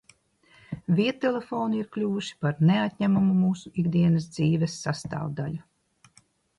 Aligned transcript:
Viedtelefoni 0.99 1.77
ir 1.83 1.91
kļuvuši 1.97 2.39
par 2.47 2.65
neatņemamu 2.71 3.39
mūsu 3.45 3.75
ikdienas 3.85 4.29
dzīves 4.35 4.83
sastāvdaļu. 4.89 6.23